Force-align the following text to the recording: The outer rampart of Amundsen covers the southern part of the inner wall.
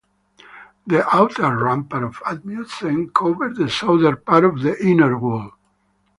The 0.87 1.07
outer 1.15 1.55
rampart 1.55 2.01
of 2.01 2.23
Amundsen 2.25 3.11
covers 3.11 3.55
the 3.55 3.69
southern 3.69 4.15
part 4.17 4.43
of 4.45 4.59
the 4.63 4.83
inner 4.83 5.15
wall. 5.15 5.51